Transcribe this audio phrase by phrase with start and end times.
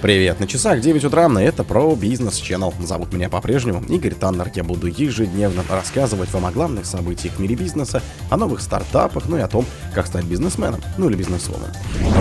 [0.00, 2.72] Привет, на часах 9 утра, а это про бизнес Channel.
[2.86, 4.48] Зовут меня по-прежнему Игорь Таннер.
[4.54, 8.00] Я буду ежедневно рассказывать вам о главных событиях в мире бизнеса,
[8.30, 9.66] о новых стартапах, ну и о том,
[9.96, 11.72] как стать бизнесменом, ну или бизнесвомен.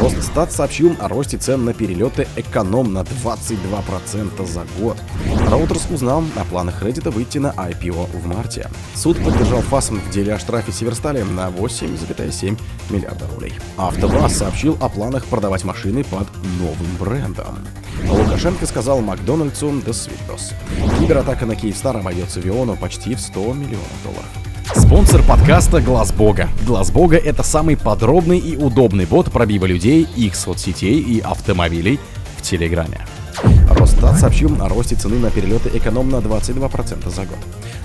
[0.01, 4.97] Росстат сообщил о росте цен на перелеты эконом на 22% за год.
[5.47, 8.71] Reuters узнал о планах Reddit выйти на IPO в марте.
[8.95, 12.59] Суд поддержал ФАС в деле о штрафе Северстали на 8,7
[12.89, 13.53] миллиарда рублей.
[13.77, 16.27] АвтоВАЗ сообщил о планах продавать машины под
[16.59, 17.66] новым брендом.
[18.09, 20.53] Лукашенко сказал Макдональдсу «До свидос».
[20.99, 24.29] Кибератака на Киевстар обойдется Виону почти в 100 миллионов долларов.
[24.75, 26.49] Спонсор подкаста Глаз Бога.
[26.65, 31.99] Глаз Бога это самый подробный и удобный бот пробива людей, их соцсетей и автомобилей
[32.37, 32.99] в Телеграме.
[33.69, 37.37] Росстат сообщил о росте цены на перелеты эконом на 22% за год.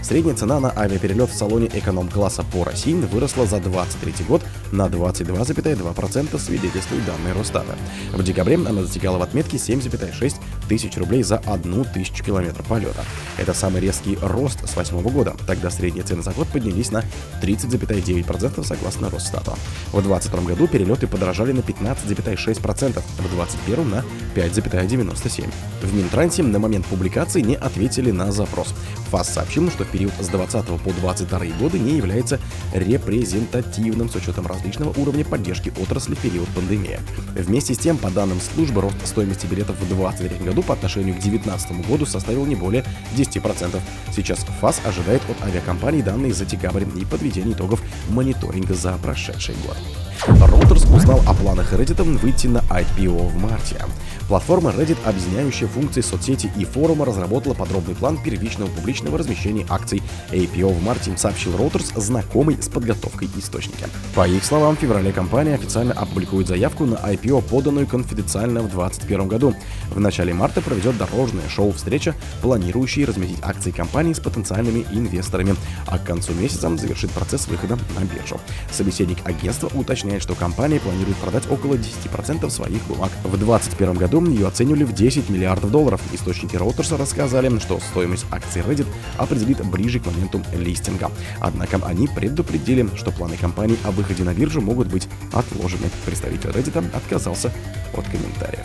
[0.02, 4.42] Средняя цена на авиаперелет в салоне эконом-класса по России выросла за 2023 год
[4.72, 7.76] на 22,2%, свидетельствуют данные Росстата.
[8.12, 10.34] В декабре она достигала в отметке 7,6
[10.68, 13.04] тысяч рублей за одну тысячу километров полета.
[13.36, 15.34] Это самый резкий рост с 2008 года.
[15.46, 17.04] Тогда средние цены за год поднялись на
[17.42, 19.52] 30,9% согласно Росстату.
[19.92, 25.52] В 2022 году перелеты подорожали на 15,6%, в 2021 на 5,97%.
[25.82, 28.74] В Минтрансе на момент публикации не ответили на запрос.
[29.10, 32.40] ФАС сообщил, что период с 20 по 22 годы не является
[32.72, 37.00] репрезентативным с учетом различного уровня поддержки отрасли в период пандемии.
[37.34, 41.18] Вместе с тем, по данным службы, рост стоимости билетов в 2023 году по отношению к
[41.18, 42.84] 2019 году составил не более
[43.16, 43.80] 10%.
[44.14, 49.76] Сейчас ФАС ожидает от авиакомпаний данные за декабрь и подведение итогов мониторинга за прошедший год.
[50.28, 53.84] Reuters узнал о планах Reddit выйти на IPO в марте.
[54.28, 60.74] Платформа Reddit, объединяющая функции соцсети и форума, разработала подробный план первичного публичного размещения акций IPO
[60.74, 63.90] в марте, сообщил Reuters, знакомый с подготовкой источника.
[64.14, 69.26] По их словам, в феврале компания официально опубликует заявку на IPO, поданную конфиденциально в 2021
[69.26, 69.54] году.
[69.88, 75.56] В начале марта проведет дорожное шоу-встреча, планирующая разместить акции компании с потенциальными инвесторами,
[75.86, 78.38] а к концу месяца завершит процесс выхода на биржу.
[78.70, 83.10] Собеседник агентства уточняет, что компания планирует продать около 10% своих бумаг.
[83.24, 86.02] В 2021 году ее оценивали в 10 миллиардов долларов.
[86.12, 88.86] Источники Reuters рассказали, что стоимость акций Reddit
[89.16, 91.10] определит ближе к моменту листинга.
[91.40, 95.90] Однако они предупредили, что планы компании о выходе на биржу могут быть отложены.
[96.04, 97.52] Представитель Reddit отказался
[97.94, 98.64] от комментариев.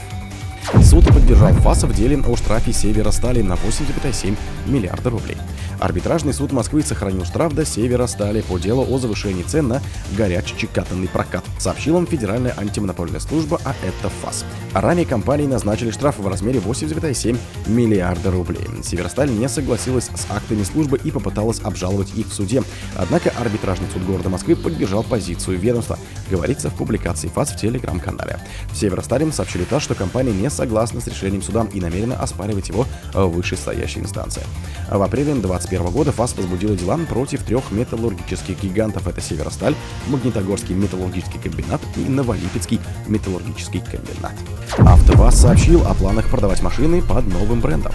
[0.84, 4.36] Суд поддержал ФАСа в деле о штрафе Севера Стали на 8,7
[4.66, 5.38] миллиарда рублей.
[5.80, 9.82] Арбитражный суд Москвы сохранил штраф до Севера Стали по делу о завышении цен на
[10.18, 14.46] горячий катанный прокат, сообщила Федеральная антимонопольная служба, а это ФАС.
[14.74, 17.38] Ранее компании назначили штраф в размере 8,7
[17.68, 18.68] миллиарда рублей.
[18.84, 22.64] Северсталь не согласилась с актами службы и попыталась обжаловать их в суде.
[22.96, 25.98] Однако арбитражный суд города Москвы поддержал позицию ведомства,
[26.30, 28.40] говорится в публикации ФАС в телеграм-канале.
[28.72, 32.86] В Северостале сообщили ТАСС, что компания не согласна с решением суда и намерена оспаривать его
[33.14, 34.44] в вышестоящей инстанции.
[34.90, 35.34] В апреле
[35.70, 39.08] 2021 года ФАС возбудила дела против трех металлургических гигантов.
[39.08, 39.76] Это Северосталь,
[40.08, 44.34] Магнитогорский металлургический комбинат и Новолипецкий металлургический комбинат.
[44.78, 47.94] АвтоВАЗ сообщил о планах продавать машины под новым брендом.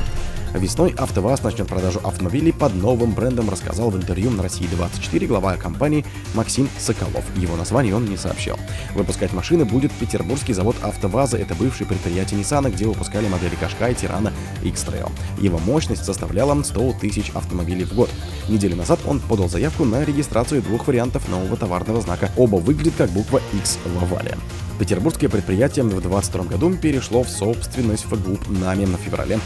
[0.55, 5.57] Весной АвтоВАЗ начнет продажу автомобилей под новым брендом, рассказал в интервью на России 24 глава
[5.57, 6.05] компании
[6.35, 7.25] Максим Соколов.
[7.37, 8.59] Его название он не сообщил.
[8.95, 11.39] Выпускать машины будет петербургский завод АвтоВАЗа.
[11.39, 13.57] Это бывший предприятие Nissan, где выпускали модели
[13.95, 14.31] Тирана
[14.63, 15.11] и X-Trail.
[15.41, 18.11] Его мощность составляла 100 тысяч автомобилей в год.
[18.49, 22.31] Неделю назад он подал заявку на регистрацию двух вариантов нового товарного знака.
[22.37, 24.37] Оба выглядят как буква X в овале.
[24.79, 29.39] Петербургское предприятие в 2022 году перешло в собственность ФГУП НАМИ на феврале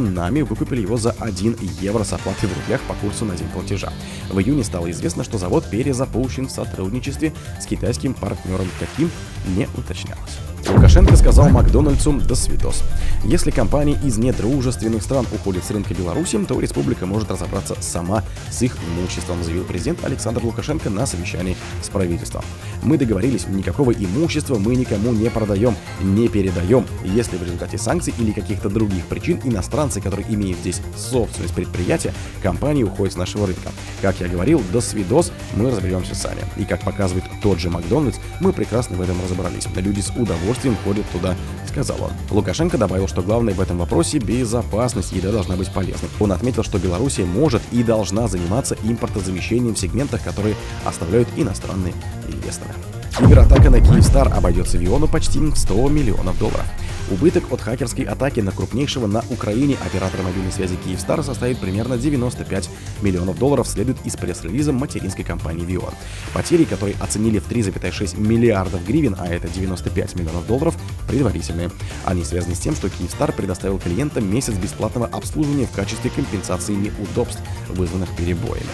[0.00, 0.10] 23-го.
[0.10, 3.92] НАМИ выкупили его за 1 евро с оплатой в рублях по курсу на день платежа.
[4.30, 8.68] В июне стало известно, что завод перезапущен в сотрудничестве с китайским партнером.
[8.78, 9.10] Каким
[9.56, 10.38] не уточнялось.
[10.70, 12.84] Лукашенко сказал Макдональдсу «до свидос».
[13.24, 18.62] Если компании из недружественных стран уходят с рынка Беларуси, то республика может разобраться сама с
[18.62, 22.44] их имуществом, заявил президент Александр Лукашенко на совещании с правительством.
[22.82, 26.86] Мы договорились, никакого имущества мы никому не продаем, не передаем.
[27.04, 32.84] Если в результате санкций или каких-то других причин иностранцы, которые имеют здесь собственность предприятия, компании
[32.84, 33.70] уходят с нашего рынка.
[34.00, 36.42] Как я говорил, до свидос мы разберемся сами.
[36.56, 39.66] И как показывает тот же Макдональдс, мы прекрасно в этом разобрались.
[39.74, 41.36] Люди с удовольствием ходят туда,
[41.68, 42.10] сказал он.
[42.30, 46.10] Лукашенко добавил, что главное в этом вопросе безопасность еда должна быть полезной.
[46.18, 50.54] Он отметил, что Белоруссия может и должна заниматься импортозамещением в сегментах, которые
[50.84, 51.94] оставляют иностранные
[52.28, 52.74] инвесторы.
[53.18, 56.64] Кибератака на Киевстар обойдется Виону почти 100 миллионов долларов.
[57.10, 62.70] Убыток от хакерской атаки на крупнейшего на Украине оператора мобильной связи Киевстар составит примерно 95
[63.02, 65.92] миллионов долларов, следует из пресс-релиза материнской компании Viva.
[66.32, 70.76] Потери, которые оценили в 3,6 миллиардов гривен, а это 95 миллионов долларов,
[71.08, 71.72] предварительные.
[72.04, 77.40] Они связаны с тем, что Киевстар предоставил клиентам месяц бесплатного обслуживания в качестве компенсации неудобств,
[77.70, 78.70] вызванных перебоями.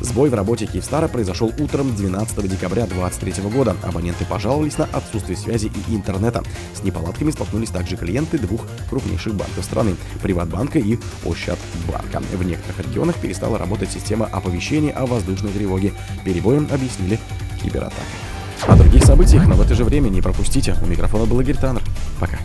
[0.00, 3.76] Сбой в работе Киевстара произошел утром 12 декабря 2023 года.
[3.82, 6.42] Абоненты пожаловались на отсутствие связи и интернета.
[6.74, 12.22] С неполадками столкнулись также клиенты двух крупнейших банков страны– Приватбанка и Ощадбанка.
[12.32, 15.92] В некоторых регионах перестала работать система оповещения о воздушной тревоге.
[16.24, 17.18] Перебоем объяснили
[17.62, 18.04] кибератакой.
[18.66, 20.74] О других событиях, но в это же время не пропустите.
[20.82, 21.82] У микрофона был Игорь Таннер.
[22.20, 22.38] Пока.